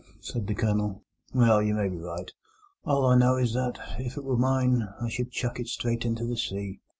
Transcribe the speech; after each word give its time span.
said 0.19 0.47
the 0.47 0.55
Colonel. 0.55 1.03
"Well, 1.31 1.61
you 1.61 1.75
may 1.75 1.87
be 1.87 1.99
right. 1.99 2.31
All 2.85 3.05
I 3.05 3.15
know 3.15 3.37
is 3.37 3.53
that, 3.53 3.77
if 3.99 4.17
it 4.17 4.23
were 4.23 4.35
mine, 4.35 4.87
I 4.99 5.09
should 5.09 5.29
chuck 5.31 5.59
it 5.59 5.67
straight 5.67 6.05
into 6.05 6.25
the 6.25 6.37
sea. 6.37 6.81